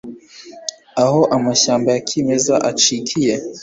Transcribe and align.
Aho 1.03 1.19
amashyamba 1.35 1.87
ya 1.95 2.01
kimeza 2.07 2.55
acikiye, 2.69 3.33